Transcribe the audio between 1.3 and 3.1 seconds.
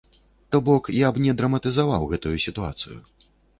драматызаваў гэтую сітуацыю.